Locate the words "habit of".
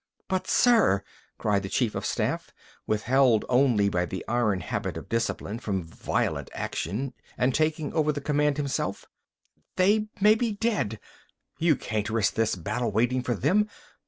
4.61-5.09